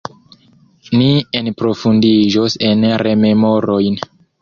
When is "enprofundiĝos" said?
1.41-2.59